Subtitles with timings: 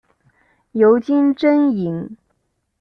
[0.71, 2.15] 尤金真蚓。